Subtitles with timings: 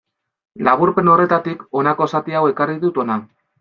[0.67, 3.25] Laburpen horretatik honako zati hau ekarri dut hona.